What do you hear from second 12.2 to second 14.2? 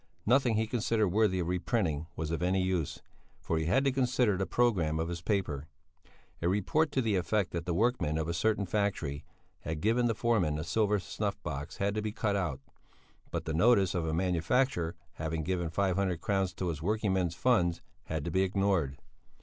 out; but the notice of a